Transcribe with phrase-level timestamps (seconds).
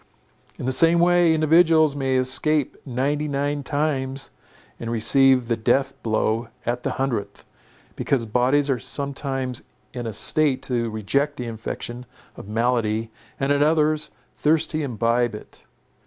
[0.57, 4.31] In the same way, individuals may escape ninety nine times,
[4.79, 7.45] and receive the death blow at the hundredth;
[7.95, 9.61] because bodies are sometimes
[9.93, 15.35] in a state to reject the infection of malady, and at others, thirsty to imbibe
[15.35, 15.65] it.